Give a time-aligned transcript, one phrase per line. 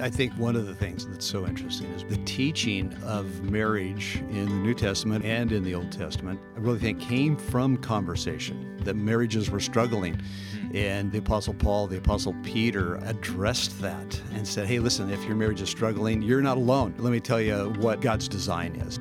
[0.00, 4.46] I think one of the things that's so interesting is the teaching of marriage in
[4.46, 8.94] the New Testament and in the Old Testament, I really think came from conversation, that
[8.94, 10.18] marriages were struggling.
[10.72, 15.36] And the Apostle Paul, the Apostle Peter addressed that and said, hey, listen, if your
[15.36, 16.94] marriage is struggling, you're not alone.
[16.96, 18.98] Let me tell you what God's design is.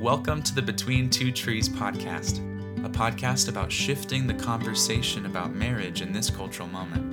[0.00, 2.38] Welcome to the Between Two Trees podcast,
[2.84, 7.11] a podcast about shifting the conversation about marriage in this cultural moment.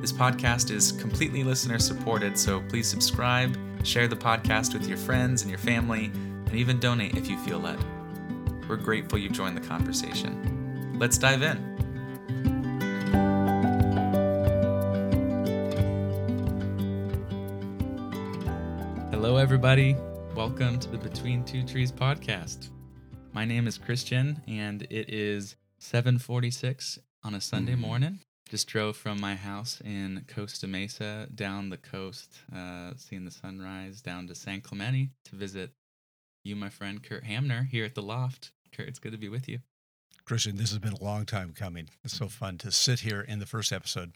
[0.00, 5.42] This podcast is completely listener supported, so please subscribe, share the podcast with your friends
[5.42, 7.78] and your family, and even donate if you feel led.
[8.66, 10.96] We're grateful you've joined the conversation.
[10.98, 11.58] Let's dive in.
[19.10, 19.98] Hello, everybody.
[20.34, 22.70] Welcome to the Between Two Trees podcast.
[23.34, 27.82] My name is Christian, and it is 7:46 on a Sunday mm-hmm.
[27.82, 28.20] morning.
[28.50, 34.00] Just drove from my house in Costa Mesa down the coast, uh, seeing the sunrise,
[34.00, 35.70] down to San Clemente to visit
[36.42, 38.50] you, my friend Curt Hamner, here at the loft.
[38.76, 39.60] Curt, it's good to be with you.
[40.24, 41.90] Christian, this has been a long time coming.
[42.02, 44.14] It's so fun to sit here in the first episode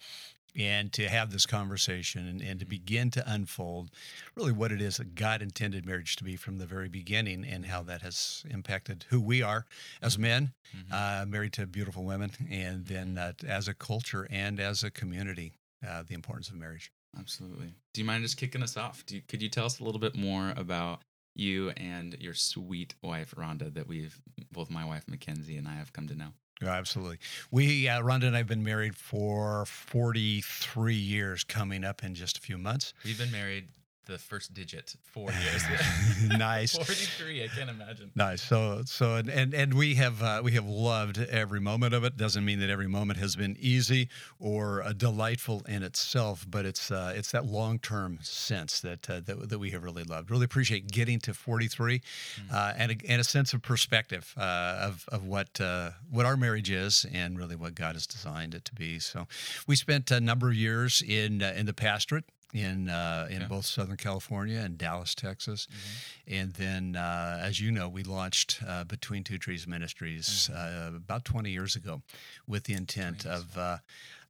[0.57, 3.91] and to have this conversation and, and to begin to unfold
[4.37, 7.67] really what it is that God intended marriage to be from the very beginning and
[7.67, 9.67] how that has impacted who we are
[10.03, 10.93] as men, Mm-hmm.
[10.93, 15.53] uh, married to beautiful women, and then uh, as a culture and as a community,
[15.87, 16.91] uh, the importance of marriage.
[17.17, 17.75] Absolutely.
[17.93, 19.07] Do you mind just kicking us off?
[19.07, 21.03] Do you, could you tell us a little bit more about
[21.37, 25.93] you and your sweet wife Rhonda that we've both my wife Mackenzie and I have
[25.93, 26.33] come to know?
[26.63, 27.19] Oh, absolutely.
[27.51, 32.39] We, uh, Rhonda and I have been married for 43 years, coming up in just
[32.39, 32.95] a few months.
[33.05, 33.69] We've been married
[34.07, 35.65] the first digit four years.
[36.39, 36.77] nice.
[36.77, 38.11] 43, I can't imagine.
[38.15, 38.43] Nice.
[38.43, 42.17] So, so, and and, and we have uh, we have loved every moment of it.
[42.17, 46.91] Doesn't mean that every moment has been easy or uh, delightful in itself, but it's
[46.91, 50.31] uh, it's that long term sense that, uh, that that we have really loved.
[50.31, 52.01] Really appreciate getting to 43,
[52.53, 56.37] uh, and a, and a sense of perspective uh, of of what uh, what our
[56.37, 58.99] marriage is and really what God has designed it to be.
[58.99, 59.27] So,
[59.67, 63.47] we spent a number of years in uh, in the pastorate in uh, in Okay.
[63.49, 65.67] both Southern California and Dallas, Texas,
[66.27, 71.25] and then uh, as you know, we launched uh, Between Two Trees Ministries uh, about
[71.25, 72.03] 20 years ago,
[72.47, 73.59] with the intent 20 of.
[73.59, 73.79] Uh,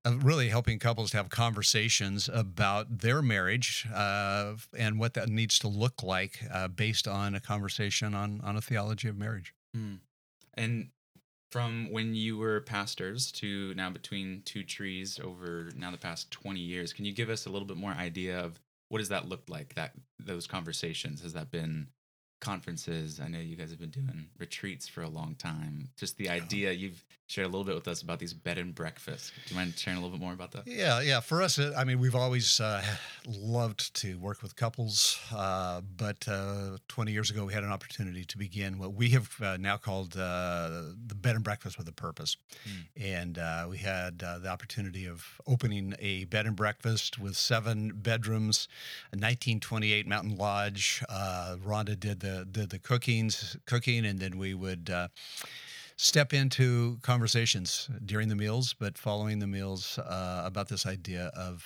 [0.06, 5.58] of really helping couples to have conversations about their marriage uh, and what that needs
[5.58, 9.54] to look like uh, based on a conversation on, on a theology of marriage.
[9.74, 9.94] Hmm.
[10.52, 10.90] And
[11.54, 16.58] from when you were pastors to now between two trees over now the past 20
[16.58, 19.44] years, can you give us a little bit more idea of what does that look
[19.48, 19.72] like?
[19.76, 21.86] That those conversations has that been
[22.40, 23.20] conferences?
[23.20, 25.88] I know you guys have been doing retreats for a long time.
[25.96, 29.32] Just the idea you've shared a little bit with us about these bed and breakfasts.
[29.46, 30.66] Do you mind sharing a little bit more about that?
[30.66, 31.20] Yeah, yeah.
[31.20, 32.82] For us, uh, I mean, we've always uh,
[33.26, 38.24] loved to work with couples, uh, but uh, 20 years ago, we had an opportunity
[38.24, 41.92] to begin what we have uh, now called uh, the bed and breakfast with a
[41.92, 42.36] purpose.
[43.00, 47.92] And uh, we had uh, the opportunity of opening a bed and breakfast with seven
[47.94, 48.68] bedrooms,
[49.12, 51.02] a 1928 Mountain Lodge.
[51.08, 54.90] Uh, Rhonda did the did the cookings, cooking, and then we would.
[54.90, 55.08] Uh,
[55.96, 61.64] step into conversations during the meals, but following the meals uh, about this idea of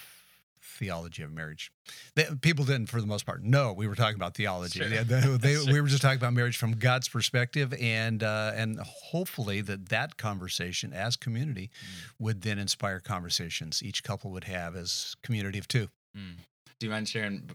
[0.60, 1.72] theology of marriage.
[2.14, 4.80] They, people didn't, for the most part, know we were talking about theology.
[4.80, 4.88] Sure.
[4.88, 5.72] They- they- Sure.
[5.72, 10.18] We were just talking about marriage from God's perspective, and uh, and hopefully that that
[10.18, 11.70] conversation as community
[12.18, 15.88] would then inspire conversations each couple would have as community of two.
[16.14, 16.34] Mm.
[16.78, 17.48] Do you mind sharing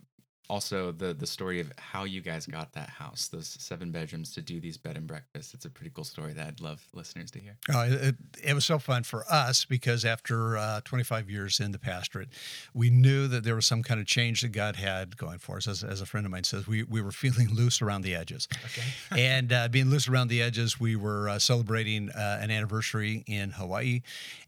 [0.50, 4.42] also the the story of how you guys got that house, those seven bedrooms, to
[4.42, 5.54] do these bed and breakfasts?
[5.54, 7.58] It's a pretty cool story that I'd love listeners to hear.
[7.74, 11.80] Uh, it, it was so fun for us because after uh, 25 years in the
[11.80, 12.30] pastorate,
[12.74, 15.68] we knew that there was some kind of change that God had going for us.
[15.68, 18.48] As, as a friend of mine says, we, we were feeling loose around the edges.
[18.66, 18.88] Okay.
[19.22, 23.52] and uh, being loose around the edges, we were uh, celebrating uh, an anniversary in
[23.52, 24.02] Hawaii.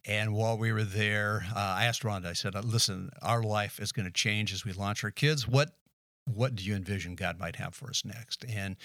[0.06, 3.80] And while we were there, uh, I asked Rhonda, I said, uh, listen, our life
[3.80, 5.48] is going to change as we launch our kids.
[5.48, 5.72] What
[6.26, 8.44] what do you envision God might have for us next?
[8.50, 8.76] And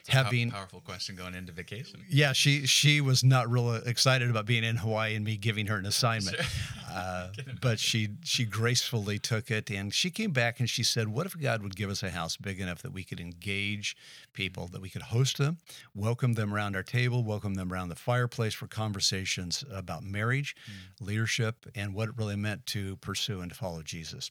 [0.00, 2.04] It's a having powerful question going into vacation.
[2.08, 5.76] yeah, she she was not real excited about being in Hawaii and me giving her
[5.76, 6.46] an assignment, Sure.
[6.88, 7.28] uh,
[7.60, 11.38] but she she gracefully took it and she came back and she said, "What if
[11.38, 13.96] God would give us a house big enough that we could engage
[14.32, 15.58] people, that we could host them,
[15.94, 21.04] welcome them around our table, welcome them around the fireplace for conversations about marriage, Hmm.
[21.06, 24.30] leadership, and what it really meant to pursue and to follow Jesus."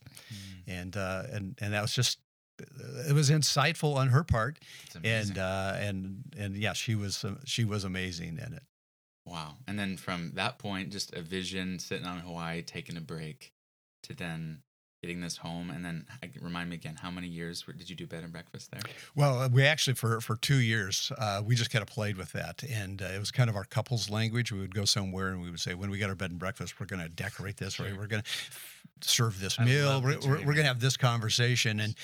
[0.65, 2.19] And uh, and and that was just
[2.59, 4.59] it was insightful on her part
[5.03, 8.63] and uh, and and yeah, she was uh, she was amazing in it.
[9.25, 9.55] wow.
[9.67, 13.53] And then from that point, just a vision sitting on Hawaii, taking a break,
[14.03, 14.61] to then
[15.03, 18.07] getting this home, and then I, remind me again, how many years did you do
[18.07, 18.79] bed and breakfast there?
[19.15, 22.31] Well, uh, we actually for for two years uh, we just kind of played with
[22.31, 24.53] that, and uh, it was kind of our couples language.
[24.53, 26.79] We would go somewhere and we would say, when we get our bed and breakfast,
[26.79, 27.87] we're going to decorate this, Sure.
[27.87, 28.29] or we're going to
[29.01, 30.01] serve this I meal.
[30.01, 31.95] We're, we're, we're going to have this conversation, and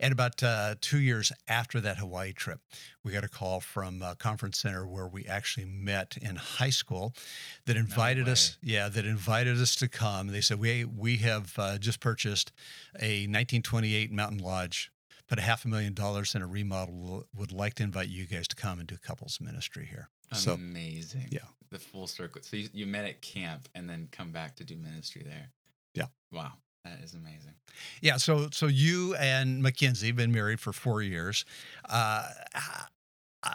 [0.00, 2.60] and about uh, two years after that Hawaii trip,
[3.06, 7.14] we got a call from a conference center where we actually met in high school,
[7.64, 8.58] that invited us.
[8.62, 10.26] Yeah, that invited us to come.
[10.28, 12.52] They said we we have uh, just purchased
[12.98, 14.90] a 1928 Mountain Lodge
[15.28, 18.46] put a half a million dollars in a remodel would like to invite you guys
[18.46, 21.26] to come and do couples ministry here so Amazing.
[21.30, 21.40] yeah.
[21.70, 22.42] The full circle.
[22.42, 25.50] So you, you met at camp and then come back to do ministry there.
[25.94, 26.06] Yeah.
[26.32, 26.52] Wow.
[26.84, 27.54] That is amazing.
[28.00, 31.44] yeah so so you and mackenzie been married for four years
[31.88, 32.28] uh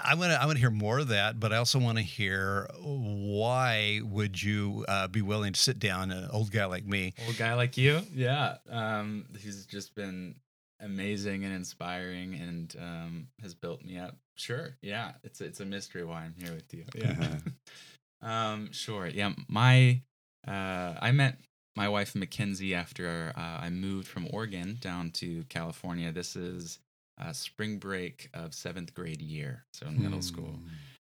[0.04, 0.42] I want to.
[0.42, 4.42] I want to hear more of that, but I also want to hear why would
[4.42, 7.14] you uh, be willing to sit down an old guy like me?
[7.28, 8.02] Old guy like you.
[8.14, 8.58] Yeah.
[8.70, 10.36] Um, he's just been
[10.80, 14.18] amazing and inspiring and um, has built me up.
[14.36, 14.78] Sure.
[14.82, 15.14] Yeah.
[15.24, 16.86] It's it's a mystery why I'm here with you.
[16.96, 17.38] Yeah.
[18.22, 19.08] um, sure.
[19.08, 19.34] Yeah.
[19.48, 20.02] My
[20.48, 21.38] uh, I met
[21.76, 26.12] my wife Mackenzie after uh, I moved from Oregon down to California.
[26.12, 26.80] This is
[27.22, 30.54] uh, spring break of seventh grade year, so in middle school.
[30.54, 30.68] Hmm.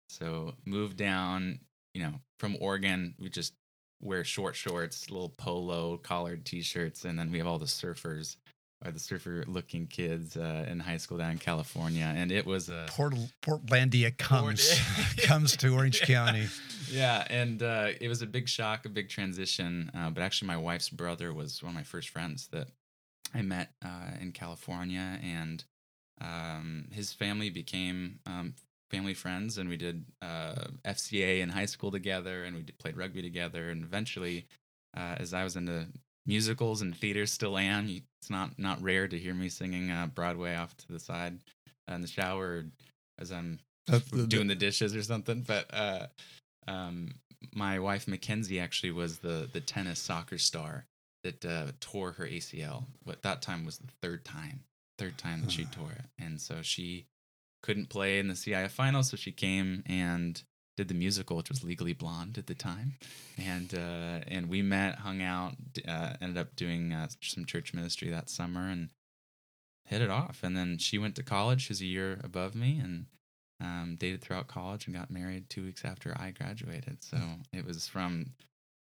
[0.10, 1.60] So moved down,
[1.94, 3.15] you know, from Oregon.
[3.19, 3.54] We just
[4.01, 8.36] wear short shorts, little polo collared t-shirts, and then we have all the surfers
[8.86, 12.13] or the surfer looking kids uh, in high school down in California.
[12.16, 14.77] And it was a Port Portlandia comes
[15.24, 16.06] comes to Orange Yeah.
[16.06, 16.48] County.
[16.92, 19.89] Yeah, and uh, it was a big shock, a big transition.
[19.95, 22.68] Uh, but actually, my wife's brother was one of my first friends that
[23.33, 25.63] I met uh, in California, and
[26.21, 28.56] um, his family became um,
[28.92, 32.98] family friends, and we did uh, FCA in high school together, and we did, played
[32.98, 34.45] rugby together, and eventually,
[34.95, 35.88] uh, as I was into
[36.25, 37.88] musicals and theater, still am.
[37.88, 41.39] You, it's not not rare to hear me singing uh, Broadway off to the side
[41.89, 42.66] uh, in the shower
[43.19, 45.42] as I'm the- doing the dishes or something.
[45.42, 46.07] But uh,
[46.68, 47.16] um,
[47.54, 50.86] my wife Mackenzie actually was the the tennis soccer star
[51.24, 52.86] that uh, tore her ACL.
[53.04, 54.62] What that time was the third time,
[55.04, 57.08] third time that she tore it, and so she
[57.62, 59.10] couldn't play in the CIF finals.
[59.10, 60.42] So she came and
[60.76, 62.94] did the musical, which was Legally Blonde at the time,
[63.38, 65.54] and uh, and we met, hung out,
[65.88, 68.90] uh, ended up doing uh, some church ministry that summer, and
[69.86, 70.40] hit it off.
[70.44, 71.68] And then she went to college.
[71.68, 73.06] She's a year above me, and
[73.60, 77.04] um, dated throughout college and got married two weeks after I graduated.
[77.04, 77.18] So
[77.52, 78.32] it was from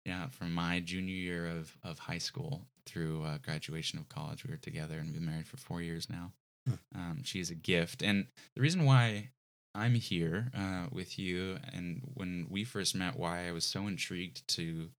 [0.05, 4.43] yeah from my junior year of of high school through uh, graduation of college.
[4.43, 6.31] We were together and we've been married for four years now.
[6.67, 6.73] Hmm.
[6.95, 9.29] Um, she is a gift, and the reason why
[9.73, 14.47] I'm here uh, with you and when we first met, why I was so intrigued
[14.55, 14.89] to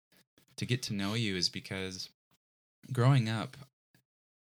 [0.57, 2.09] to get to know you is because
[2.93, 3.57] growing up,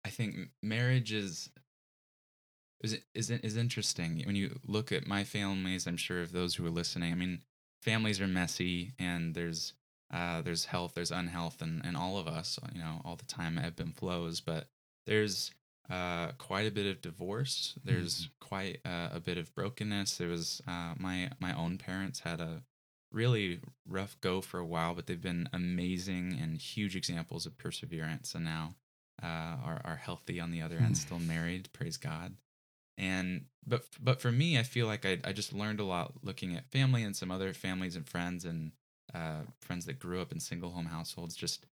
[0.04, 1.50] I think marriage is
[2.82, 5.86] is is is interesting when you look at my families.
[5.86, 7.12] I'm sure of those who are listening.
[7.12, 7.40] I mean,
[7.82, 9.72] families are messy, and there's
[10.12, 13.58] uh, there's health, there's unhealth, and and all of us, you know, all the time
[13.58, 14.40] ebb and flows.
[14.40, 14.68] But
[15.06, 15.52] there's
[15.90, 17.74] uh, quite a bit of divorce.
[17.84, 20.16] There's quite uh, a bit of brokenness.
[20.16, 22.62] There was uh, my my own parents had a
[23.12, 28.34] really rough go for a while, but they've been amazing and huge examples of perseverance,
[28.34, 28.74] and now
[29.22, 31.68] uh, are are healthy on the other end, still married.
[31.72, 32.36] Praise God.
[32.98, 36.54] And but but for me, I feel like I I just learned a lot looking
[36.54, 38.72] at family and some other families and friends and
[39.14, 41.36] uh, friends that grew up in single home households.
[41.36, 41.66] Just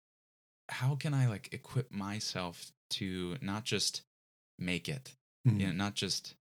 [0.68, 4.02] how can I like equip myself to not just
[4.58, 5.60] make it, Mhm.
[5.60, 6.36] you know, not just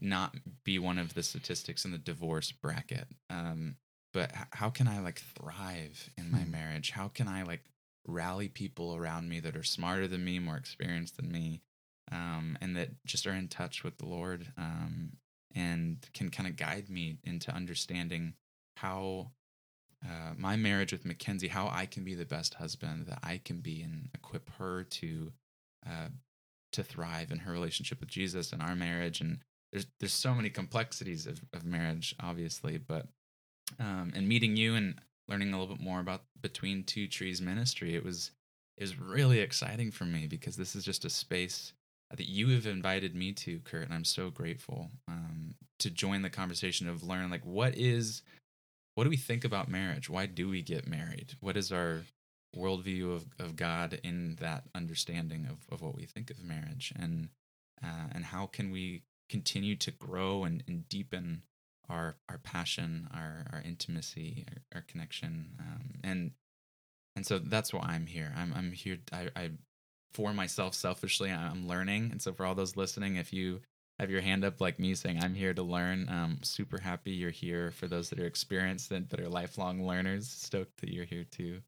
[0.00, 3.76] not be one of the statistics in the divorce bracket, um,
[4.12, 6.50] but h- how can I like thrive in my Hmm.
[6.50, 6.90] marriage?
[6.90, 7.64] How can I like
[8.06, 11.62] rally people around me that are smarter than me, more experienced than me,
[12.10, 15.18] um, and that just are in touch with the Lord um,
[15.54, 18.34] and can kind of guide me into understanding
[18.76, 19.32] how
[20.04, 23.60] uh, my marriage with Mackenzie, how I can be the best husband that I can
[23.60, 25.32] be, and equip her to
[25.86, 26.08] uh,
[26.72, 29.20] to thrive in her relationship with Jesus and our marriage.
[29.20, 29.40] And
[29.72, 33.06] there's there's so many complexities of, of marriage, obviously, but
[33.80, 37.94] um, and meeting you and learning a little bit more about Between Two Trees ministry,
[37.94, 38.30] it was
[38.76, 41.72] it was really exciting for me because this is just a space
[42.10, 46.30] that you have invited me to, Curt, and I'm so grateful um, to join the
[46.30, 48.22] conversation of learn like what is
[48.98, 50.10] what do we think about marriage?
[50.10, 51.34] Why do we get married?
[51.38, 52.02] What is our
[52.56, 56.92] worldview of, of God in that understanding of, of what we think of marriage?
[56.98, 57.28] And
[57.80, 61.42] uh, and how can we continue to grow and, and deepen
[61.88, 66.32] our our passion, our our intimacy, our, our connection, um, and
[67.14, 68.34] and so that's why I'm here.
[68.36, 68.98] I'm I'm here.
[69.12, 69.50] I, I
[70.12, 72.08] for myself selfishly, I'm learning.
[72.10, 73.60] And so for all those listening, if you
[73.98, 77.30] have your hand up like me saying I'm here to learn, um, super happy you're
[77.30, 77.70] here.
[77.72, 81.62] For those that are experienced and that are lifelong learners, stoked that you're here too.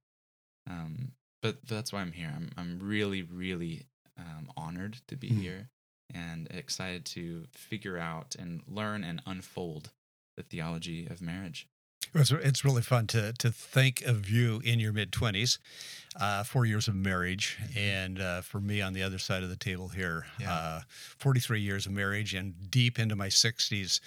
[0.68, 2.32] Um, but that's why I'm here.
[2.34, 3.86] I'm I'm really really
[4.18, 5.40] um, honored to be Mhm.
[5.40, 5.70] here
[6.12, 9.90] and excited to figure out and learn and unfold
[10.36, 11.66] the theology of marriage.
[12.14, 15.58] It's, it's really fun to to think of you in your mid twenties,
[16.20, 19.56] uh, four years of marriage, and uh, for me on the other side of the
[19.56, 20.52] table here, Yeah.
[20.52, 20.80] uh,
[21.18, 24.00] forty three years of marriage and deep into my sixties.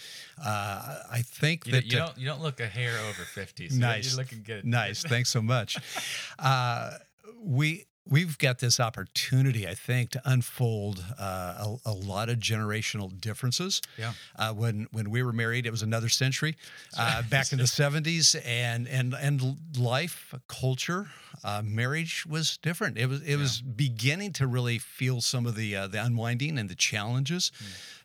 [0.43, 3.69] Uh, I think You, that you don't you don't look a hair over fifty.
[3.69, 4.10] So Nice.
[4.12, 4.65] You're looking good.
[4.65, 5.01] Nice.
[5.03, 5.77] Thanks so much.
[6.39, 6.98] Uh,
[7.41, 13.19] we we've got this opportunity, I think, to unfold uh, a, a lot of generational
[13.19, 13.81] differences.
[13.98, 14.13] Yeah.
[14.36, 16.55] Uh, when when we were married, it was another century,
[16.98, 21.07] uh, back in the '70s, and and and life, culture,
[21.43, 22.98] uh, marriage was different.
[22.98, 26.69] It was it was beginning to really feel some of the uh, the unwinding and
[26.69, 27.51] the challenges,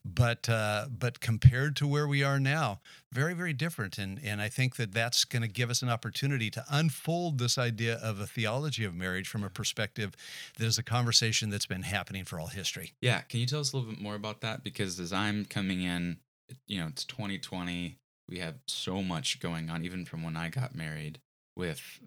[0.05, 2.81] but uh, but compared to where we are now,
[3.12, 3.99] very very different.
[3.99, 7.59] And and I think that that's going to give us an opportunity to unfold this
[7.59, 10.15] idea of a theology of marriage from a perspective
[10.59, 12.93] that is a conversation that's been happening for all history.
[13.00, 14.62] Yeah, can you tell us a little bit more about that?
[14.62, 16.19] Because as I'm coming in,
[16.67, 17.97] you know, it's 2020.
[18.29, 21.19] We have so much going on, even from when I got married,
[21.57, 22.00] with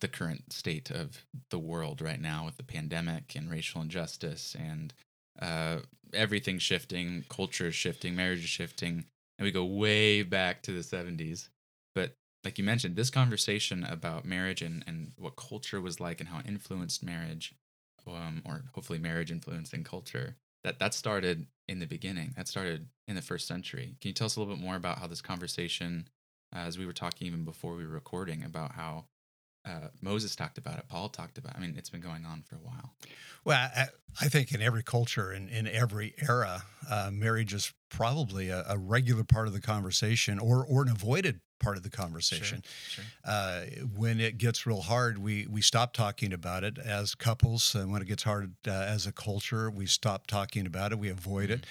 [0.00, 4.94] the current state of the world right now, with the pandemic and racial injustice and
[5.40, 5.78] uh,
[6.12, 9.04] everything shifting, culture is shifting, marriage is shifting,
[9.38, 11.48] and we go way back to the 70s.
[11.94, 16.28] But like you mentioned, this conversation about marriage and, and what culture was like and
[16.28, 17.54] how it influenced marriage
[18.16, 23.14] um, or hopefully marriage influencing culture that that started in the beginning that started in
[23.14, 26.08] the first century can you tell us a little bit more about how this conversation
[26.54, 29.04] uh, as we were talking even before we were recording about how
[29.66, 31.58] uh, moses talked about it paul talked about it.
[31.58, 32.94] i mean it's been going on for a while
[33.44, 33.86] Well, I,
[34.20, 38.78] I think in every culture and in every era, uh, marriage is probably a, a
[38.78, 42.62] regular part of the conversation or, or an avoided part of the conversation.
[42.88, 43.04] Sure.
[43.24, 43.62] Uh,
[43.96, 47.74] when it gets real hard, we, we stop talking about it as couples.
[47.74, 51.08] And when it gets hard uh, as a culture, we stop talking about it, we
[51.08, 51.66] avoid it.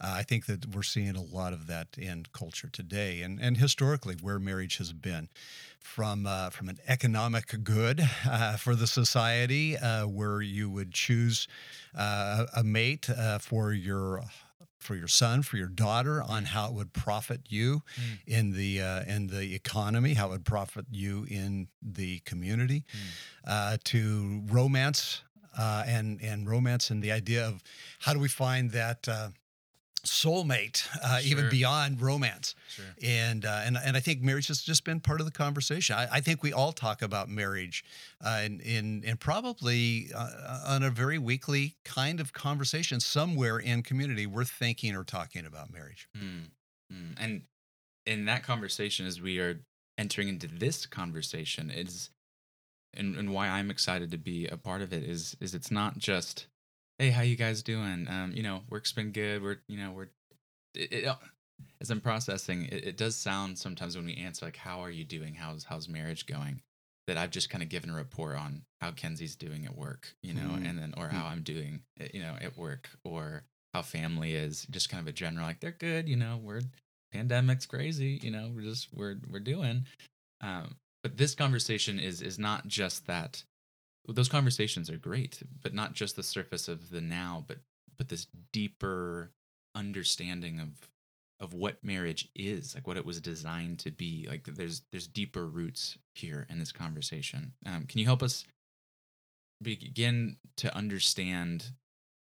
[0.00, 3.56] Uh, I think that we're seeing a lot of that in culture today and, and
[3.56, 5.28] historically where marriage has been.
[5.82, 11.48] From, uh, from an economic good uh, for the society, uh, where you would choose
[11.96, 14.22] uh, a mate uh, for your
[14.78, 18.18] for your son, for your daughter, on how it would profit you Mm.
[18.26, 22.84] in the uh, in the economy, how it would profit you in the community,
[23.46, 25.22] uh, to romance
[25.58, 27.62] uh, and and romance and the idea of
[28.00, 29.28] how do we find that uh,
[30.04, 32.84] soulmate uh, even beyond romance Sure.
[33.02, 35.96] and uh, and and I think marriage has just been part of the conversation.
[35.96, 37.84] I, I think we all talk about marriage,
[38.24, 43.82] uh, in in and probably uh, on a very weekly kind of conversation somewhere in
[43.82, 44.26] community.
[44.26, 46.08] We're thinking or talking about marriage.
[46.16, 46.50] Mm,
[46.92, 47.14] mm.
[47.18, 47.42] and
[48.06, 49.60] in that conversation as we are
[49.98, 52.10] entering into this conversation is
[52.94, 55.98] and, and why i'm excited to be a part of it is is it's not
[55.98, 56.46] just
[57.00, 58.06] hey how you guys doing?
[58.10, 59.42] Um you know work's been good.
[59.42, 60.08] We're you know we're
[60.74, 61.16] it, it,
[61.80, 65.04] as i'm processing it, it does sound sometimes when we answer like how are you
[65.04, 65.34] doing?
[65.34, 66.60] How's how's marriage going?
[67.06, 70.32] That i've just kind of given a report on how kenzie's doing at work you
[70.32, 70.68] know Mhm.
[70.68, 73.42] and then or how i'm doing eh, you know at work or
[73.74, 76.60] how family is just kind of a general like they're good you know we're
[77.12, 79.86] pandemic's crazy you know we're just we're we're doing.
[80.40, 83.42] Um but this conversation is is not just that
[84.12, 87.58] those conversations are great but not just the surface of the now but
[87.96, 89.30] but this deeper
[89.74, 90.88] understanding of
[91.40, 94.26] of what marriage is like what it was designed to be.
[94.28, 97.54] Like there's there's deeper roots here in this conversation.
[97.64, 98.44] Um, can you help us
[99.62, 101.72] begin to understand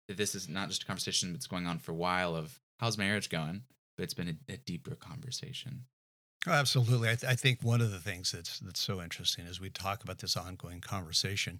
[0.07, 2.97] that this is not just a conversation that's going on for a while of how's
[2.97, 3.61] marriage going
[3.95, 5.83] but it's been a, a deeper conversation
[6.47, 7.07] Oh, absolutely.
[7.09, 10.03] I, th- I think one of the things that's that's so interesting as we talk
[10.03, 11.59] about this ongoing conversation,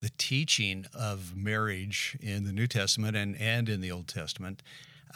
[0.00, 4.62] the teaching of marriage in the New Testament and and in the Old Testament,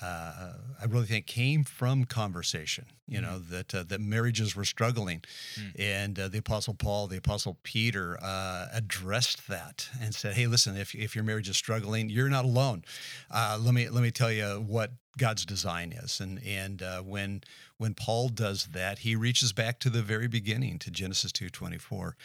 [0.02, 2.87] uh, I really think came from conversation.
[3.06, 5.23] You know that uh, that marriages were struggling,
[5.61, 5.73] Mm.
[5.78, 10.76] and uh, the Apostle Paul, the Apostle Peter uh, addressed that and said, "Hey, listen,
[10.76, 12.83] if if your marriage is struggling, you're not alone.
[13.30, 16.18] Uh, let me let me tell you what God's design is.
[16.18, 17.42] And and uh, when
[17.76, 21.78] when Paul does that, he reaches back to the very beginning to Genesis two twenty
[21.78, 22.16] four,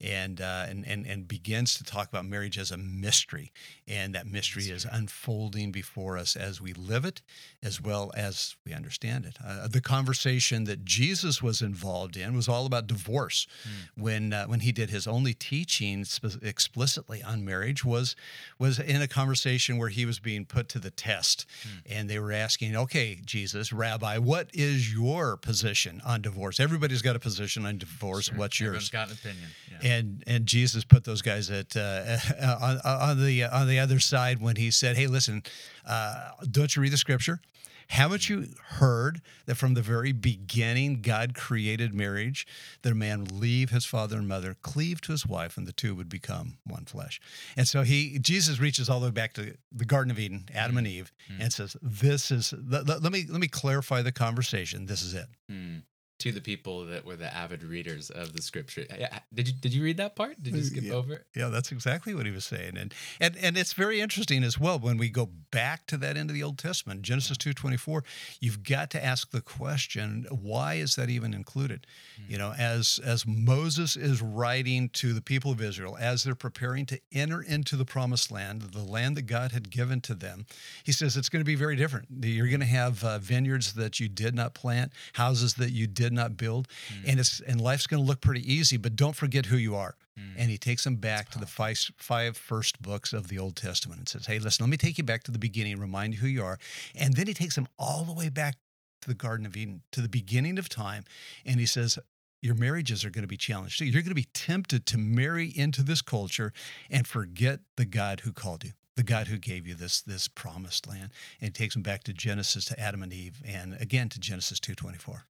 [0.00, 3.50] and uh, and and and begins to talk about marriage as a mystery,
[3.86, 7.22] and that mystery is unfolding before us as we live it,
[7.62, 9.38] as well as we understand it.
[9.44, 13.46] Uh, the conversation that Jesus was involved in was all about divorce.
[13.62, 14.02] Mm.
[14.02, 16.04] When uh, when he did his only teaching
[16.42, 18.14] explicitly on marriage was
[18.58, 21.96] was in a conversation where he was being put to the test, mm.
[21.96, 24.97] and they were asking, okay, Jesus, Rabbi, what is your
[25.36, 26.60] position on divorce?
[26.60, 28.26] Everybody's got a position on divorce.
[28.26, 28.38] Sure.
[28.38, 28.68] What's yours?
[28.68, 29.48] Everyone's got an opinion.
[29.70, 29.92] Yeah.
[29.92, 32.18] And and Jesus put those guys at uh,
[32.60, 35.42] on, on, the on the other side when he said, hey, listen,
[35.86, 37.40] uh, don't you read the scripture?
[37.88, 42.46] Haven't you heard that from the very beginning God created marriage,
[42.82, 45.72] that a man would leave his father and mother, cleave to his wife, and the
[45.72, 47.20] two would become one flesh?
[47.56, 50.76] And so he Jesus reaches all the way back to the Garden of Eden, Adam
[50.76, 51.40] and Eve, mm.
[51.40, 54.86] and says, This is let, let, me let me clarify the conversation.
[54.86, 55.26] This is it.
[55.50, 55.82] Mm
[56.18, 58.84] to the people that were the avid readers of the scripture.
[59.32, 60.42] Did you did you read that part?
[60.42, 60.92] Did you skip yeah.
[60.92, 61.26] over it?
[61.34, 64.78] Yeah, that's exactly what he was saying, and and and it's very interesting as well
[64.78, 68.04] when we go back to that end of the Old Testament, Genesis two twenty four.
[68.40, 71.86] You've got to ask the question: Why is that even included?
[72.20, 72.32] Mm-hmm.
[72.32, 76.86] You know, as as Moses is writing to the people of Israel as they're preparing
[76.86, 80.46] to enter into the Promised Land, the land that God had given to them,
[80.84, 82.08] he says it's going to be very different.
[82.22, 86.07] You're going to have uh, vineyards that you did not plant, houses that you did
[86.08, 87.10] did not build, mm.
[87.10, 88.76] and it's and life's going to look pretty easy.
[88.76, 89.96] But don't forget who you are.
[90.18, 90.22] Mm.
[90.36, 91.64] And he takes them back That's to powerful.
[91.66, 94.76] the five, five first books of the Old Testament and says, "Hey, listen, let me
[94.76, 96.58] take you back to the beginning, remind you who you are."
[96.94, 98.56] And then he takes them all the way back
[99.02, 101.04] to the Garden of Eden, to the beginning of time,
[101.46, 101.98] and he says,
[102.40, 103.80] your marriages are going to be challenged.
[103.80, 106.52] You're going to be tempted to marry into this culture
[106.90, 110.86] and forget the God who called you, the God who gave you this this promised
[110.86, 111.10] land.
[111.40, 114.60] And he takes them back to Genesis to Adam and Eve, and again to Genesis
[114.60, 115.26] two twenty four.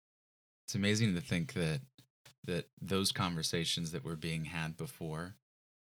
[0.68, 1.80] It's amazing to think that
[2.44, 5.34] that those conversations that were being had before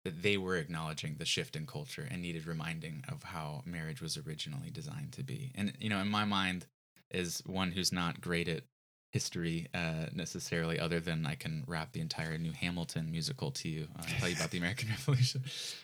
[0.03, 4.17] that they were acknowledging the shift in culture and needed reminding of how marriage was
[4.17, 5.51] originally designed to be.
[5.53, 6.65] And you know, in my mind,
[7.11, 8.63] as one who's not great at
[9.11, 13.87] history uh, necessarily, other than I can rap the entire New Hamilton musical to you,
[13.97, 15.43] uh, tell you about the American Revolution,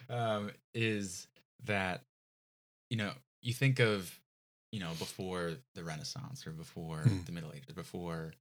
[0.09, 1.27] um, is
[1.65, 2.01] that
[2.89, 3.11] you know
[3.43, 4.19] you think of
[4.71, 7.23] you know before the Renaissance or before mm.
[7.27, 8.33] the Middle Ages, before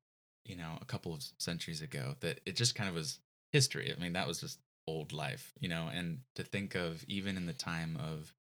[0.49, 3.21] you know, a couple of centuries ago that it just kind of was
[3.53, 3.95] history.
[3.95, 7.47] I mean, that was just old life, you know, and to think of even in
[7.47, 8.33] the time of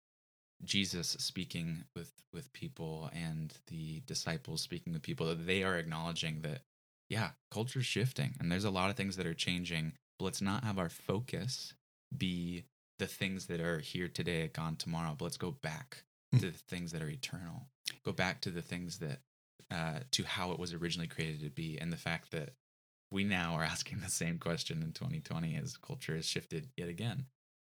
[0.64, 6.40] Jesus speaking with with people and the disciples speaking with people that they are acknowledging
[6.42, 6.62] that
[7.08, 10.64] yeah, culture's shifting and there's a lot of things that are changing, but let's not
[10.64, 11.74] have our focus
[12.16, 12.64] be
[12.98, 16.38] the things that are here today, gone tomorrow, but let's go back hmm.
[16.38, 17.66] to the things that are eternal.
[18.04, 19.20] Go back to the things that
[19.70, 22.50] uh, to how it was originally created to be, and the fact that
[23.10, 27.26] we now are asking the same question in 2020 as culture has shifted yet again.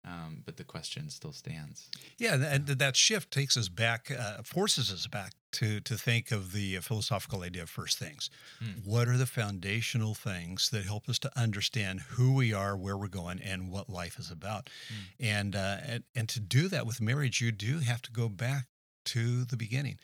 [0.06, 1.88] Um, but the question still stands.
[2.18, 6.52] Yeah, and that shift takes us back, uh, forces us back to to think of
[6.52, 8.28] the philosophical idea of first things.
[8.58, 8.80] Hmm.
[8.84, 13.08] What are the foundational things that help us to understand who we are, where we're
[13.08, 14.68] going, and what life is about?
[14.88, 15.24] Hmm.
[15.24, 18.66] And, uh, and and to do that with marriage, you do have to go back
[19.06, 19.98] to the beginning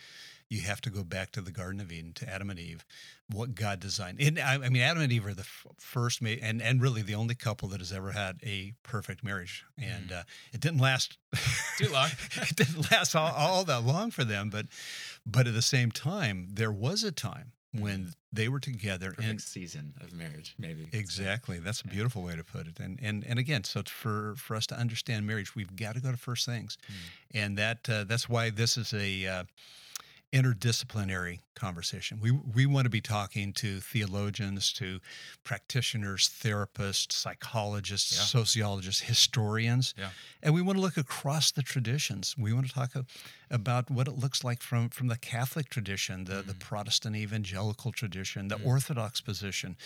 [0.50, 2.84] you have to go back to the Garden of Eden, to Adam and Eve,
[3.32, 4.20] what God designed.
[4.20, 7.02] And I, I mean, Adam and Eve are the f- first, ma- and and really
[7.02, 9.64] the only couple that has ever had a perfect marriage.
[9.78, 10.18] And mm.
[10.18, 11.16] uh, it didn't last
[11.78, 12.08] too long.
[12.42, 14.50] it didn't last all, all that long for them.
[14.50, 14.66] But
[15.24, 18.14] but at the same time, there was a time when mm.
[18.32, 22.42] they were together Perfect and season of marriage maybe exactly that's a beautiful way to
[22.42, 25.94] put it and and and again so for for us to understand marriage we've got
[25.94, 26.94] to go to first things mm.
[27.32, 29.44] and that uh, that's why this is a uh,
[30.32, 32.20] interdisciplinary conversation.
[32.20, 35.00] We we want to be talking to theologians, to
[35.42, 38.24] practitioners, therapists, psychologists, yeah.
[38.24, 40.10] sociologists, historians, yeah.
[40.42, 42.36] and we want to look across the traditions.
[42.38, 42.92] We want to talk
[43.50, 46.46] about what it looks like from from the Catholic tradition, the mm.
[46.46, 48.66] the Protestant evangelical tradition, the mm.
[48.66, 49.76] Orthodox position.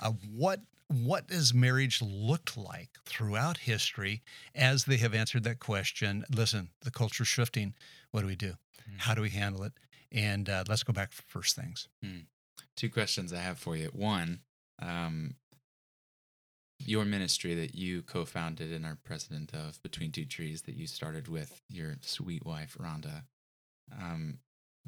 [0.00, 4.22] Uh, what what has marriage looked like throughout history
[4.54, 6.24] as they have answered that question?
[6.34, 7.74] Listen, the culture's shifting.
[8.10, 8.54] What do we do?
[8.90, 8.98] Mm.
[8.98, 9.72] How do we handle it?
[10.12, 11.88] And uh, let's go back for first things.
[12.02, 12.20] Hmm.
[12.76, 13.86] Two questions I have for you.
[13.92, 14.40] One,
[14.80, 15.36] um,
[16.78, 21.28] your ministry that you co-founded and are president of Between Two Trees that you started
[21.28, 23.22] with your sweet wife Rhonda.
[23.98, 24.38] Um,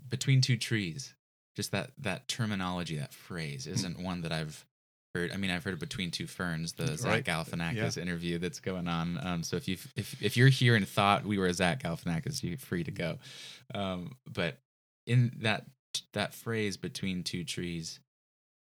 [0.09, 1.15] Between Two Trees,
[1.57, 3.73] just that that terminology, that phrase, hmm.
[3.73, 4.67] isn't one that I've
[5.15, 5.33] heard.
[5.33, 6.99] I mean, I've heard of Between Two Ferns, the right.
[6.99, 8.03] Zach Galifianakis yeah.
[8.03, 9.19] interview that's going on.
[9.23, 12.59] Um, so if you if if you're here and thought we were Zach Galifianakis, you're
[12.59, 13.19] free to go.
[13.75, 14.59] Um, but
[15.07, 15.67] in that
[16.12, 18.01] that phrase between two trees,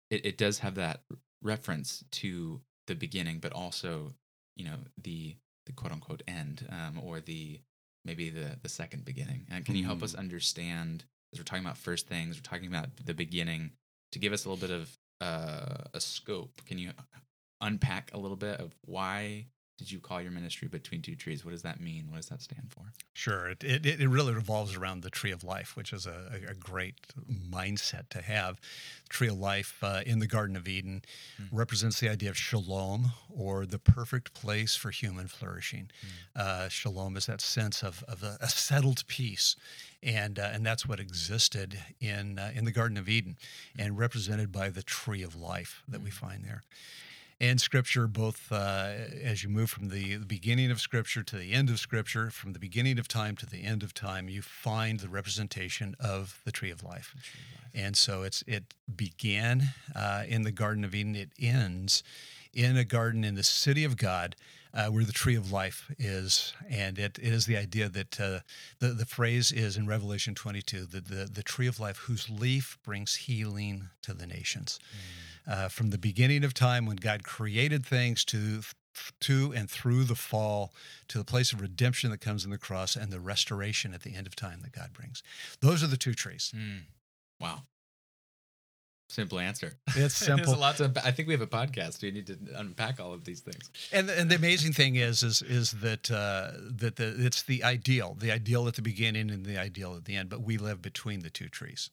[0.09, 1.01] it, it does have that
[1.41, 4.13] reference to the beginning, but also,
[4.55, 7.59] you know, the the quote unquote end, um, or the
[8.03, 9.47] maybe the the second beginning.
[9.49, 10.19] And can you help us Mm.
[10.19, 13.71] understand as we're talking about first things, we're talking about the beginning,
[14.11, 16.65] to give us a little bit of uh, a scope?
[16.65, 16.91] Can you
[17.61, 21.43] unpack a little bit of why did you call your ministry between two trees?
[21.43, 22.05] What does that mean?
[22.09, 22.93] What does that stand for?
[23.13, 23.49] Sure.
[23.49, 26.95] It, it, it really revolves around the tree of life, which is a, a, great
[27.29, 28.61] mindset to have.
[29.03, 31.01] The tree of life uh, in the Garden of Eden
[31.41, 31.49] Mm.
[31.51, 35.89] represents the idea of shalom or the perfect place for human flourishing.
[36.35, 39.55] Uh, shalom is that sense of, of a, a settled peace.
[40.01, 43.37] And, uh, and that's what existed in, uh, in the Garden of Eden
[43.77, 46.63] and represented by the tree of life that we find there
[47.39, 51.51] and scripture both uh, as you move from the, the beginning of scripture to the
[51.51, 54.99] end of scripture from the beginning of time to the end of time you find
[55.01, 57.13] the representation of the tree of life.
[57.73, 59.63] And so it's it began
[59.95, 61.15] uh, in the garden of eden.
[61.15, 62.03] It ends
[62.53, 64.37] in a garden in the city of god
[64.73, 66.53] uh, where the tree of life is.
[66.69, 68.39] And it, it is the idea that uh,
[68.79, 72.77] the, the phrase is in revelation 22 that the, the tree of life whose leaf
[72.83, 74.79] brings healing to the nations
[75.47, 78.61] uh, from the beginning of time when God created things to
[79.19, 80.73] to and through the fall
[81.09, 84.15] to the place of redemption that comes in the cross and the restoration at the
[84.15, 85.21] end of time that God brings.
[85.59, 86.53] Those are the two trees.
[86.55, 86.83] Mm.
[87.39, 87.63] Wow.
[89.07, 89.73] Simple answer.
[89.87, 90.55] It's There's simple.
[90.55, 90.89] a lot to.
[90.89, 92.01] unpa- I think we have a podcast.
[92.01, 93.69] We need to unpack all of these things.
[93.91, 98.15] And and the amazing thing is is is that uh, that the, it's the ideal,
[98.19, 100.29] the ideal at the beginning and the ideal at the end.
[100.29, 101.91] But we live between the two trees.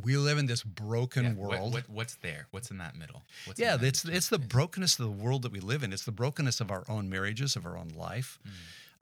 [0.00, 1.72] We live in this broken Yeah, what- world.
[1.72, 2.46] What, what's there?
[2.52, 3.24] What's in that middle?
[3.46, 4.46] What's in yeah, that it's between it's the space?
[4.48, 5.92] brokenness of the world that we live in.
[5.92, 8.50] It's the brokenness of our own marriages, of our own life, Mm.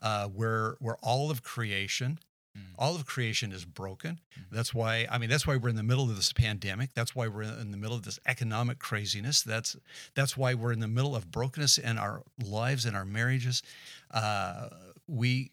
[0.01, 2.18] uh, where where all of creation,
[2.57, 2.61] Mm.
[2.79, 4.21] all of creation is broken.
[4.38, 4.45] Mhm.
[4.51, 6.95] That's why I mean that's why we're in the middle of this pandemic.
[6.95, 9.42] That's why we're in the middle of this economic craziness.
[9.42, 9.77] That's
[10.14, 13.62] that's why we're in the middle of brokenness in our lives and our marriages.
[14.11, 14.69] Uh,
[15.07, 15.53] we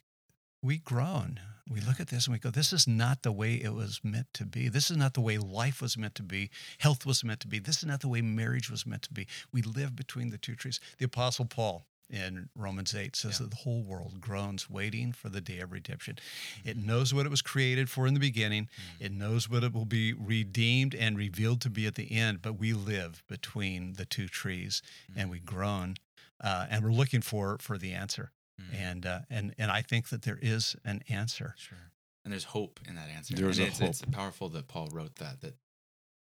[0.61, 1.39] we groan.
[1.69, 4.27] We look at this and we go, this is not the way it was meant
[4.33, 4.67] to be.
[4.67, 6.49] This is not the way life was meant to be.
[6.79, 7.57] Health was meant to be.
[7.57, 9.27] This is not the way marriage was meant to be.
[9.53, 10.81] We live between the two trees.
[10.97, 13.45] The Apostle Paul in Romans 8 says Yeah.
[13.45, 16.17] that the whole world groans waiting for the day of redemption.
[16.63, 19.85] It knows what it was created for in the beginning, it knows what it will
[19.85, 24.27] be redeemed and revealed to be at the end, but we live between the two
[24.27, 24.81] trees
[25.15, 25.95] and we groan
[26.41, 28.73] uh, and we're looking for, for the answer Mm.
[28.75, 31.55] and uh, and and I think that there is an answer.
[31.57, 31.91] Sure.
[32.23, 33.33] And there's hope in that answer.
[33.33, 33.89] There's and a it's, hope.
[33.89, 35.55] it's powerful that Paul wrote that that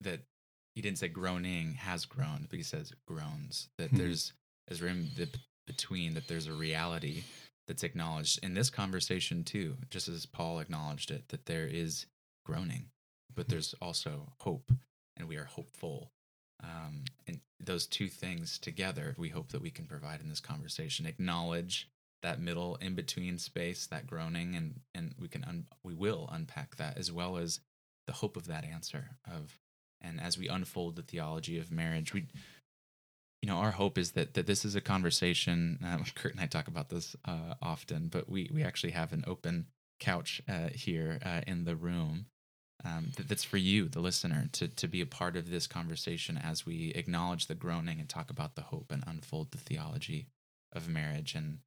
[0.03, 0.21] that
[0.77, 3.69] he didn't say groaning has groaned, but he says groans.
[3.79, 3.97] That Hmm.
[3.97, 4.33] there's
[4.69, 5.29] as written the,
[5.71, 7.23] between that there's a reality
[7.69, 12.07] that's acknowledged in this conversation too, just as Paul acknowledged it, that there is
[12.45, 12.91] groaning,
[13.33, 13.53] but Hmm.
[13.53, 14.73] there's also hope,
[15.17, 16.11] and we are hopeful.
[16.63, 21.07] Um, and those two things together, we hope that we can provide in this conversation.
[21.07, 21.89] Acknowledge
[22.23, 26.77] that middle in between space, that groaning, and and we can un, we will unpack
[26.77, 27.61] that as well as
[28.07, 29.59] the hope of that answer of,
[30.01, 32.27] and as we unfold the theology of marriage, we,
[33.43, 35.79] you know, our hope is that that this is a conversation.
[35.91, 39.25] Uh, Curt and I talk about this uh, often, but we we actually have an
[39.27, 39.67] open
[39.99, 42.27] couch uh, here uh, in the room.
[42.85, 46.39] Um, that, that's for you, the listener, to, to be a part of this conversation
[46.39, 50.29] as we acknowledge the groaning and talk about the hope and unfold the theology
[50.73, 51.35] of marriage.
[51.35, 51.59] And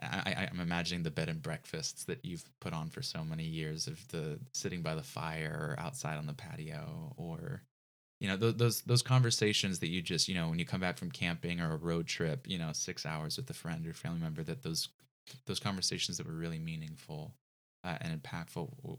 [0.00, 3.44] I, I, I'm imagining the bed and breakfasts that you've put on for so many
[3.44, 7.62] years of the sitting by the fire or outside on the patio or
[8.20, 10.98] you know those, those those conversations that you just you know when you come back
[10.98, 14.20] from camping or a road trip you know six hours with a friend or family
[14.20, 14.88] member that those
[15.46, 17.34] those conversations that were really meaningful
[17.84, 18.98] uh, and impactful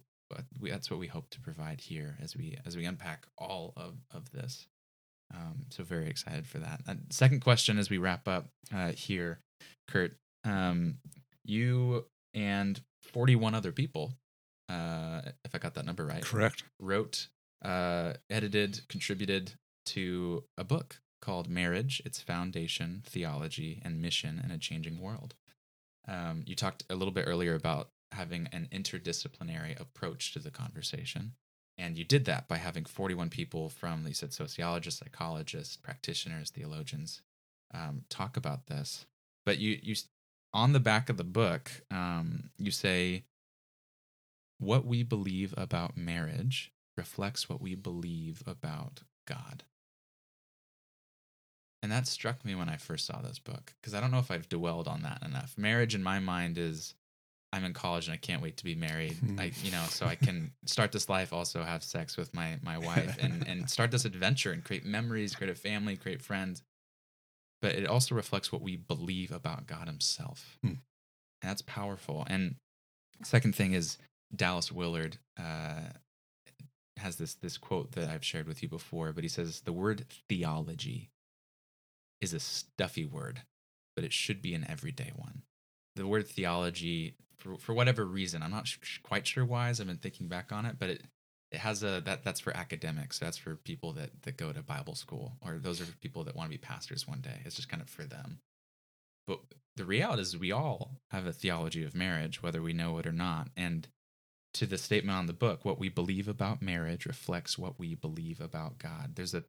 [0.60, 3.96] we, that's what we hope to provide here as we as we unpack all of
[4.12, 4.68] of this
[5.34, 9.40] um, so very excited for that uh, second question as we wrap up uh, here
[9.88, 10.14] curt
[10.46, 10.96] um,
[11.44, 12.82] you and
[13.12, 14.14] 41 other people
[14.70, 16.64] uh, if i got that number right Correct.
[16.80, 17.28] wrote,
[17.64, 19.54] uh, edited, contributed
[19.88, 25.36] to a book called Marriage, Its Foundation, Theology, and Mission in a Changing World.
[26.08, 31.34] Um, you talked a little bit earlier about having an interdisciplinary approach to the conversation.
[31.78, 37.22] And you did that by having 41 people from, you said, sociologists, psychologists, practitioners, theologians
[37.74, 39.06] um, talk about this.
[39.46, 39.96] But you, you,
[40.54, 43.24] on the back of the book, um, you say,
[44.60, 49.64] what we believe about marriage reflects what we believe about God.
[51.84, 54.30] And that struck me when I first saw this book because I don't know if
[54.30, 55.56] I've dwelled on that enough.
[55.58, 56.94] Marriage, in my mind, is
[57.54, 59.14] I'm in college and I can't wait to be married.
[59.14, 59.40] Hmm.
[59.40, 62.78] I, you know, so I can start this life, also have sex with my my
[62.78, 66.62] wife, and and start this adventure and create memories, create a family, create friends.
[67.62, 70.58] But it also reflects what we believe about God Himself.
[70.62, 70.68] Hmm.
[70.68, 72.26] And that's powerful.
[72.28, 72.56] And
[73.24, 73.98] second thing is
[74.36, 75.90] Dallas Willard uh,
[77.02, 80.06] has this this quote that I've shared with you before, but he says the word
[80.30, 81.10] theology
[82.22, 83.42] is a stuffy word,
[83.96, 85.42] but it should be an everyday one.
[85.96, 89.98] The word theology, for, for whatever reason, I'm not sh- quite sure why, I've been
[89.98, 91.04] thinking back on it, but it
[91.52, 93.20] it has a that that's for academics.
[93.20, 96.50] That's for people that that go to Bible school, or those are people that want
[96.50, 97.42] to be pastors one day.
[97.44, 98.40] It's just kind of for them.
[99.28, 99.40] But
[99.76, 103.12] the reality is, we all have a theology of marriage, whether we know it or
[103.12, 103.50] not.
[103.58, 103.88] And
[104.54, 108.42] to the statement on the book, what we believe about marriage reflects what we believe
[108.42, 109.16] about God.
[109.16, 109.44] There's a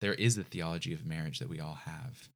[0.00, 2.28] there is a theology of marriage that we all have.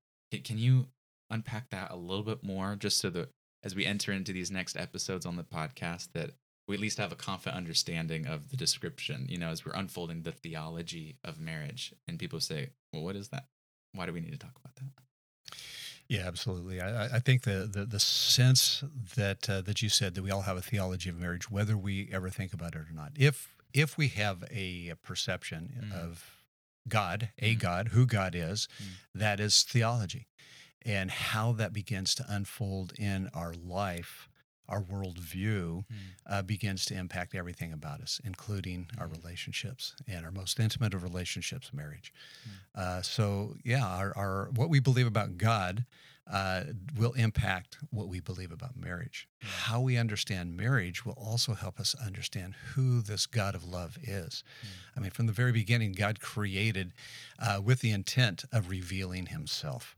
[0.44, 0.88] Can- you
[1.30, 3.30] unpack that a little bit more, just so that
[3.62, 6.32] as we enter into these next episodes on the podcast, that
[6.66, 10.22] we at least have a confident understanding of the description, you know, as we're unfolding
[10.22, 11.94] the theology of marriage.
[12.08, 13.46] And people say, well, what is that?
[13.92, 15.56] Why do we need to talk about that?
[16.12, 16.80] Yeah, absolutely.
[16.80, 18.84] I, I- think the, the the sense
[19.16, 22.08] that uh, that you said that we all have a theology of marriage, whether we
[22.12, 23.12] ever think about it or not.
[23.16, 25.92] If if we have a perception Mm.
[26.04, 26.24] of
[26.86, 27.58] God, a Mm.
[27.58, 28.86] God, who God is, Mm.
[29.14, 30.26] that is theology,
[30.84, 34.28] and how that begins to unfold in our life,
[34.72, 35.84] our worldview,
[36.26, 39.16] uh, begins to impact everything about us, including our Mhm.
[39.22, 42.12] relationships and our most intimate of relationships, marriage.
[42.48, 42.80] Mm.
[42.80, 45.84] Uh, so, yeah, our, our what we believe about God
[46.28, 46.62] uh,
[46.96, 49.28] will impact what we believe about marriage.
[49.42, 49.48] Yeah.
[49.48, 54.44] How we understand marriage will also help us understand who this God of love is.
[54.62, 54.68] Mm.
[54.96, 56.92] I mean, from the very beginning, God created
[57.40, 59.96] uh, with the intent of revealing Himself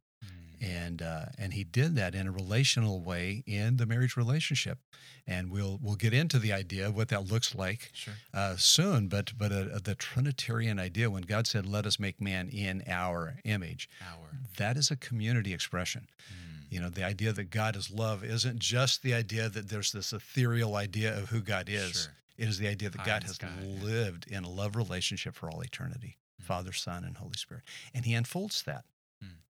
[0.65, 4.79] and uh, and he did that in a relational way in the marriage relationship,
[5.27, 8.15] and we'll we'll get into the idea of what that looks like Sure.
[8.33, 9.09] uh, soon.
[9.09, 13.41] But but uh, the Trinitarian idea, when God said, "Let us make man in our
[13.45, 14.31] image," Hour.
[14.57, 16.09] that is a community expression.
[16.33, 16.73] Mm.
[16.73, 20.13] You know, the idea that God is love isn't just the idea that there's this
[20.13, 22.03] ethereal idea of who God is.
[22.05, 22.13] Sure.
[22.37, 23.49] It is the idea that Pie God has yeah.
[23.85, 26.47] lived in a love relationship for all eternity, Mm.
[26.47, 27.63] Father, Son, and Holy Spirit.
[27.95, 28.85] And he unfolds that.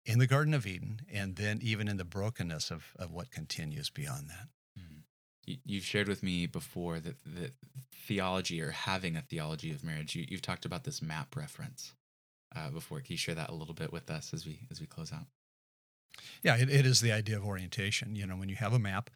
[0.09, 3.91] In the Garden of Eden and then even in the brokenness of, of what continues
[3.91, 4.49] beyond that.
[4.79, 5.03] Mm.
[5.47, 7.53] You- You've shared with me before that that
[7.93, 10.15] theology or having a theology of marriage.
[10.17, 11.93] You, you've talked about this map reference
[12.57, 13.01] uh, before.
[13.01, 15.27] Can you share that a little bit with us as we as we close out?
[16.43, 18.17] Yeah, it, it is the idea of orientation.
[18.17, 19.09] You know, when you have a map,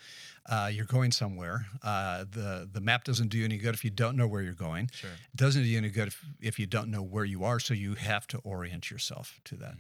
[0.49, 1.67] uh, you're going somewhere.
[1.83, 4.53] Uh, the the map doesn't do you any good if you don't know where you're
[4.53, 4.89] going.
[4.93, 5.11] Sure.
[5.11, 7.59] It doesn't do you any good if, if you don't know where you are.
[7.59, 9.75] So you have to orient yourself to that.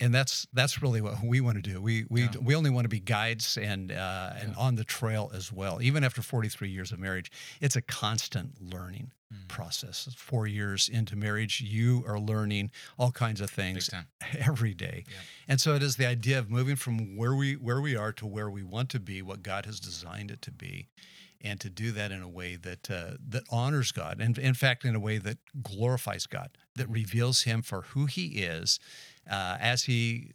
[0.00, 1.80] And that's that's really what we want to do.
[1.80, 2.30] We we Yeah.
[2.40, 5.80] we only want to be guides and uh, and on the trail as well.
[5.82, 7.30] Even after 43 years of marriage,
[7.60, 9.46] it's a constant learning Mm.
[9.46, 10.08] process.
[10.16, 13.90] Four years into marriage, you are learning all kinds of things
[14.38, 15.04] every day.
[15.06, 15.16] Yeah.
[15.48, 18.26] And so it is the idea of moving from where we where we are to
[18.26, 20.88] where we want to be, what God has designed it to be,
[21.42, 24.86] and to do that in a way that uh, that honors God, and in fact,
[24.86, 28.80] in a way that glorifies God, that reveals Him for who He is,
[29.30, 30.32] uh, as He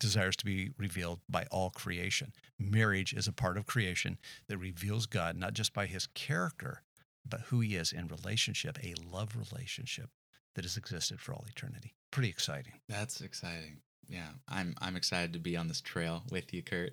[0.00, 2.32] desires to be revealed by all creation.
[2.58, 6.82] Marriage is a part of creation that reveals God not just by His character,
[7.28, 10.10] but who He is in relationship, a love relationship
[10.54, 11.94] that has existed for all eternity.
[12.10, 12.74] Pretty exciting.
[12.88, 13.78] That's exciting.
[14.08, 16.92] Yeah, I'm I'm excited to be on this trail with you, Curt.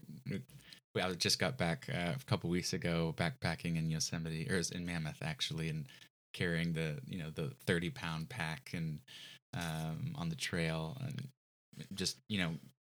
[0.96, 5.22] I just got back uh, a couple weeks ago, backpacking in Yosemite, or in Mammoth
[5.22, 5.88] actually, and
[6.34, 9.00] carrying the you know the 30 pound pack and
[9.54, 11.28] um, on the trail, and
[11.94, 12.52] just you know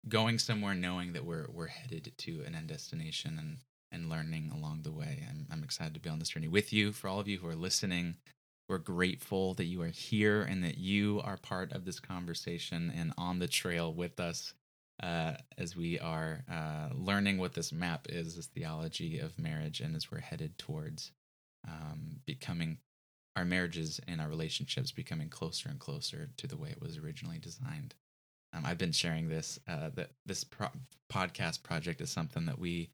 [0.08, 3.58] going somewhere knowing that we're we're headed to an end destination and
[3.92, 5.24] and learning along the way.
[5.30, 6.92] I'm I'm excited to be on this journey with you.
[6.92, 8.16] For all of you who are listening,
[8.68, 13.14] we're grateful that you are here and that you are part of this conversation and
[13.18, 14.54] on the trail with us
[15.02, 19.96] uh, as we are uh, learning what this map is, this theology of marriage, and
[19.96, 21.12] as we're headed towards
[21.68, 22.78] um, becoming
[23.36, 27.38] our marriages and our relationships becoming closer and closer to the way it was originally
[27.38, 27.94] designed.
[28.56, 30.70] Um, I've been sharing this uh, that this pro-
[31.12, 32.90] podcast project is something that we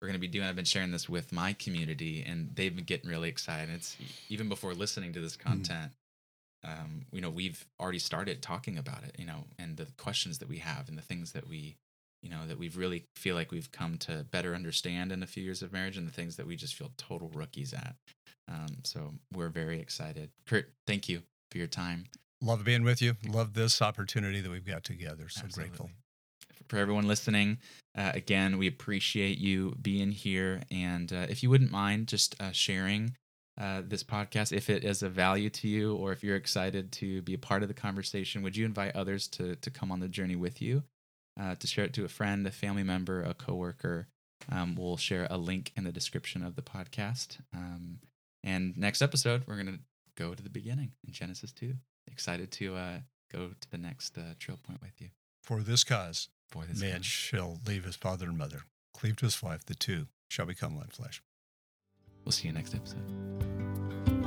[0.00, 0.46] we're going to be doing.
[0.46, 3.68] I've been sharing this with my community, and they've been getting really excited.
[3.74, 3.96] It's
[4.28, 5.92] even before listening to this content.
[6.64, 9.16] Um, you know, we've already started talking about it.
[9.18, 11.76] You know, and the questions that we have, and the things that we,
[12.22, 15.42] you know, that we've really feel like we've come to better understand in a few
[15.42, 17.96] years of marriage, and the things that we just feel total rookies at.
[18.48, 20.30] Um, so we're very excited.
[20.46, 22.06] Curt, thank you for your time.
[22.42, 23.16] Love being with you.
[23.28, 25.28] Love this opportunity that we've got together.
[25.28, 25.68] So Absolutely.
[25.76, 25.90] grateful.
[26.68, 27.58] for everyone listening,
[27.98, 30.62] uh, again, we appreciate you being here.
[30.70, 33.16] And uh, if you wouldn't mind just uh, sharing
[33.60, 37.20] uh, this podcast, if it is of value to you, or if you're excited to
[37.22, 40.08] be a part of the conversation, would you invite others to to come on the
[40.08, 40.82] journey with you?
[41.38, 44.08] Uh, to share it to a friend, a family member, a coworker.
[44.50, 47.38] Um, we'll share a link in the description of the podcast.
[47.54, 47.98] Um,
[48.42, 49.80] and next episode, we're gonna
[50.16, 51.74] go to the beginning in Genesis two.
[52.10, 52.98] Excited to uh,
[53.32, 55.08] go to the next uh, trail point with you.
[55.42, 57.06] For this cause, For this man cause.
[57.06, 60.88] shall leave his father and mother, cleave to his wife, the two shall become one
[60.88, 61.22] flesh.
[62.24, 64.19] We'll see you next episode.